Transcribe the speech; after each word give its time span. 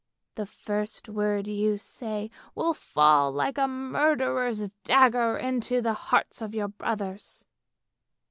The 0.33 0.47
first 0.47 1.09
word 1.09 1.47
you 1.47 1.77
say 1.77 2.31
will 2.55 2.73
fall 2.73 3.31
like 3.31 3.59
a 3.59 3.67
murderer's 3.67 4.71
dagger 4.83 5.37
into 5.37 5.79
the 5.79 5.93
hearts 5.93 6.41
of 6.41 6.55
your 6.55 6.69
brothers. 6.69 7.45